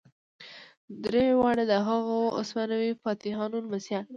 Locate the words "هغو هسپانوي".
1.87-2.91